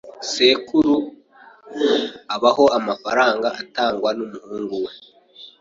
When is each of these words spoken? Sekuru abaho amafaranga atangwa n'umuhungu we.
Sekuru 0.31 0.95
abaho 2.35 2.65
amafaranga 2.77 3.47
atangwa 3.61 4.09
n'umuhungu 4.17 4.75
we. 4.83 4.91